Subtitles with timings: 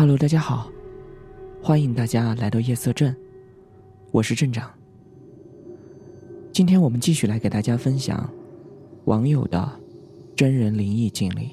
[0.00, 0.66] Hello，大家好，
[1.62, 3.14] 欢迎大家来到夜色镇，
[4.12, 4.72] 我是镇长。
[6.54, 8.32] 今天我们继续来给大家分享
[9.04, 9.70] 网友的
[10.34, 11.50] 真人灵异经历。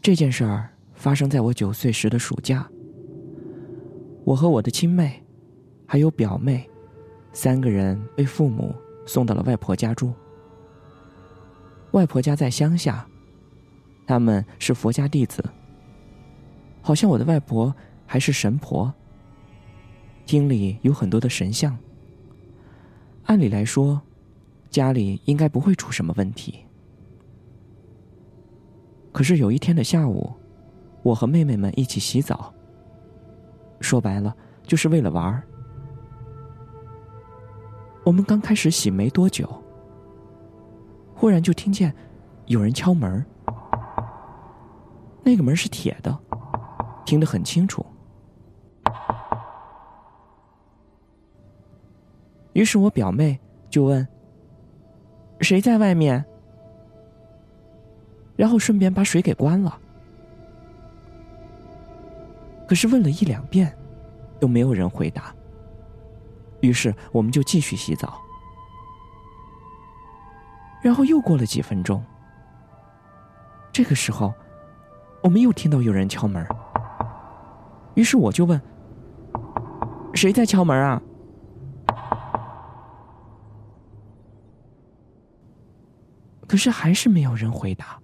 [0.00, 2.64] 这件事儿发生在我九岁时的暑假，
[4.22, 5.20] 我和我的亲妹，
[5.84, 6.70] 还有表妹，
[7.32, 8.72] 三个人被父母
[9.04, 10.12] 送到了外婆家住。
[11.90, 13.04] 外婆家在乡下。
[14.06, 15.44] 他们是佛家弟子，
[16.80, 17.74] 好像我的外婆
[18.06, 18.94] 还是神婆。
[20.24, 21.76] 厅里有很多的神像。
[23.24, 24.00] 按理来说，
[24.70, 26.64] 家里应该不会出什么问题。
[29.12, 30.32] 可是有一天的下午，
[31.02, 32.52] 我和妹妹们一起洗澡，
[33.80, 35.42] 说白了就是为了玩儿。
[38.04, 39.48] 我们刚开始洗没多久，
[41.14, 41.92] 忽然就听见
[42.46, 43.24] 有人敲门。
[45.26, 46.16] 那个门是铁的，
[47.04, 47.84] 听得很清楚。
[52.52, 53.36] 于是我表妹
[53.68, 54.06] 就问
[55.42, 56.24] ：“谁在外面？”
[58.38, 59.76] 然后顺便把水给关了。
[62.68, 63.76] 可是问了一两遍，
[64.38, 65.34] 都没有人回答。
[66.60, 68.22] 于是我们就继续洗澡。
[70.80, 72.00] 然后又过了几分钟，
[73.72, 74.32] 这个时候。
[75.26, 76.46] 我们又听到有人敲门，
[77.96, 78.62] 于是我就问
[80.14, 81.02] ：“谁在敲门啊？”
[86.46, 87.98] 可是还是没有人回答。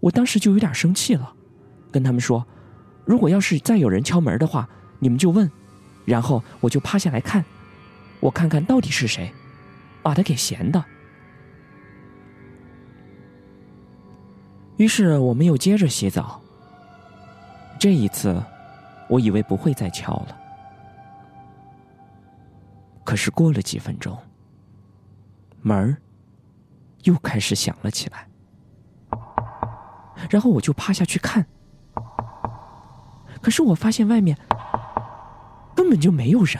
[0.00, 1.32] 我当时就有点生气了，
[1.90, 2.46] 跟他们说
[3.06, 5.50] ：“如果要是再有人敲门的话，你们就问，
[6.04, 7.42] 然后我就趴下来看，
[8.20, 9.32] 我看看到底是谁，
[10.02, 10.84] 把他给闲的。”
[14.80, 16.40] 于是我们又接着洗澡。
[17.78, 18.42] 这一次，
[19.10, 20.40] 我以为不会再敲了。
[23.04, 24.16] 可是过了几分钟，
[25.60, 25.98] 门儿
[27.02, 28.26] 又开始响了起来。
[30.30, 31.44] 然后我就趴下去看，
[33.42, 34.34] 可是我发现外面
[35.76, 36.56] 根本就没有人。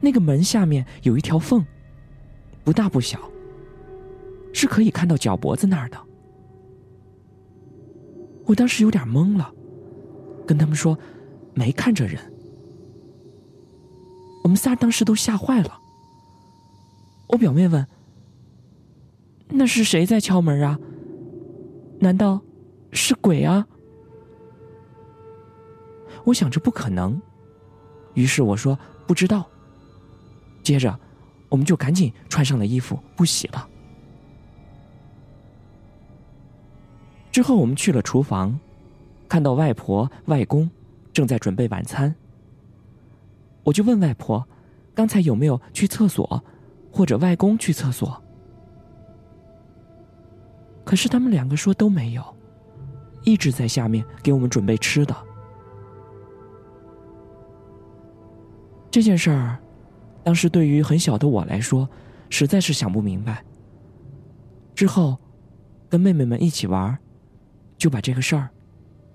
[0.00, 1.64] 那个门下面有一条缝，
[2.64, 3.16] 不大不小。
[4.52, 5.98] 是可以看到脚脖子那儿的。
[8.46, 9.52] 我当时有点懵了，
[10.46, 10.98] 跟他们说
[11.54, 12.20] 没看着人。
[14.42, 15.78] 我们仨当时都吓坏了。
[17.28, 17.86] 我表妹问
[19.48, 20.78] ：“那是谁在敲门啊？
[22.00, 22.40] 难道
[22.90, 23.64] 是鬼啊？”
[26.24, 27.20] 我想着不可能，
[28.14, 29.48] 于是我说不知道。
[30.64, 30.98] 接着，
[31.48, 33.69] 我们就赶紧穿上了衣服，不洗了。
[37.32, 38.58] 之后，我们去了厨房，
[39.28, 40.68] 看到外婆、外公
[41.12, 42.14] 正在准备晚餐。
[43.62, 44.44] 我就问外婆
[44.94, 46.42] ：“刚才有没有去厕所，
[46.90, 48.20] 或者外公去厕所？”
[50.82, 52.24] 可是他们两个说都没有，
[53.22, 55.14] 一直在下面给我们准备吃的。
[58.90, 59.56] 这件事儿，
[60.24, 61.88] 当时对于很小的我来说，
[62.28, 63.44] 实在是想不明白。
[64.74, 65.16] 之后，
[65.88, 66.98] 跟妹妹们一起玩。
[67.80, 68.46] 就把这个事儿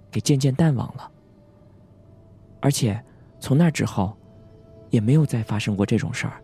[0.09, 1.11] 给渐渐淡忘了，
[2.59, 2.99] 而且
[3.39, 4.17] 从那之后
[4.89, 6.41] 也没有再发生过这种事儿。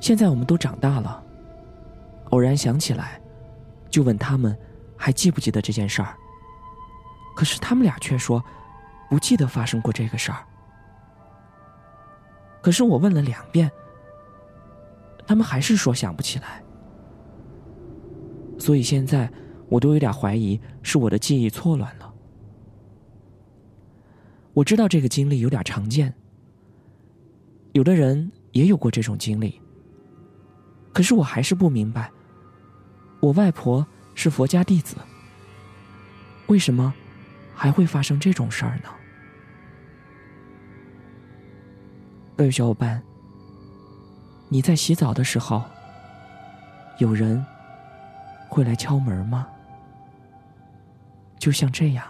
[0.00, 1.22] 现在我们都长大了，
[2.30, 3.20] 偶然想起来，
[3.90, 4.58] 就问他们
[4.96, 6.16] 还记不记得这件事儿。
[7.36, 8.42] 可是他们俩却说
[9.10, 10.42] 不记得发生过这个事儿。
[12.62, 13.70] 可是我问了两遍，
[15.26, 16.63] 他们还是说想不起来。
[18.64, 19.30] 所以现在，
[19.68, 22.14] 我都有点怀疑是我的记忆错乱了。
[24.54, 26.14] 我知道这个经历有点常见，
[27.72, 29.60] 有的人也有过这种经历。
[30.94, 32.10] 可是我还是不明白，
[33.20, 34.96] 我外婆是佛家弟子，
[36.46, 36.94] 为什么
[37.54, 38.88] 还会发生这种事儿呢？
[42.34, 43.02] 各位小伙伴，
[44.48, 45.62] 你在洗澡的时候，
[46.98, 47.44] 有人？
[48.48, 49.46] 会来敲门吗？
[51.38, 52.06] 就像这样。